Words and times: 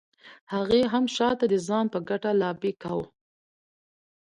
هغې 0.53 0.81
هم 0.91 1.05
شاته 1.15 1.45
د 1.49 1.55
ځان 1.67 1.85
په 1.93 1.99
ګټه 2.09 2.31
لابي 2.41 2.71
کاوه. 2.81 3.07